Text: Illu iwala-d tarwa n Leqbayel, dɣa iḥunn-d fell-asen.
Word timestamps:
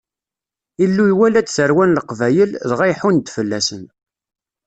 Illu 0.83 1.03
iwala-d 1.11 1.47
tarwa 1.49 1.83
n 1.85 1.95
Leqbayel, 1.97 2.51
dɣa 2.69 2.85
iḥunn-d 2.87 3.27
fell-asen. 3.35 3.83